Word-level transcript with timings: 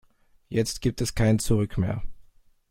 Jetzt 0.49 0.81
gibt 0.81 0.99
es 1.01 1.13
kein 1.13 1.37
Zurück 1.37 1.77
mehr. 1.77 2.01